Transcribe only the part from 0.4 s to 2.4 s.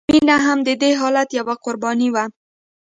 هم د دې حالت یوه قرباني وه